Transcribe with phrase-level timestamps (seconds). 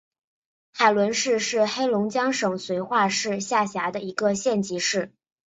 [0.73, 5.11] 海伦市是黑龙江省绥化市下辖的一个县级市。